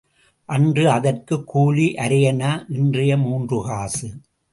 [0.45, 4.09] அன்று அதற்குக் கூலி அரையணா இன்றைய மூன்று காசு.